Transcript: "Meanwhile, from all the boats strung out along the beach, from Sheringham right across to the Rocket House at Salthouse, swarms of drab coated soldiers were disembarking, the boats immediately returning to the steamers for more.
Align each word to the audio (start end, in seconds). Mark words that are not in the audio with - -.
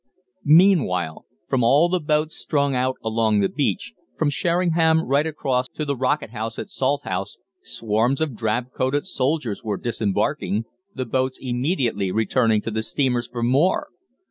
"Meanwhile, 0.43 1.27
from 1.47 1.63
all 1.63 1.87
the 1.87 1.99
boats 1.99 2.35
strung 2.35 2.73
out 2.75 2.95
along 3.03 3.39
the 3.39 3.47
beach, 3.47 3.93
from 4.17 4.31
Sheringham 4.31 5.01
right 5.05 5.27
across 5.27 5.69
to 5.75 5.85
the 5.85 5.95
Rocket 5.95 6.31
House 6.31 6.57
at 6.57 6.71
Salthouse, 6.71 7.37
swarms 7.61 8.19
of 8.19 8.35
drab 8.35 8.71
coated 8.75 9.05
soldiers 9.05 9.63
were 9.63 9.77
disembarking, 9.77 10.65
the 10.95 11.05
boats 11.05 11.37
immediately 11.39 12.11
returning 12.11 12.61
to 12.61 12.71
the 12.71 12.81
steamers 12.81 13.27
for 13.31 13.43
more. 13.43 13.89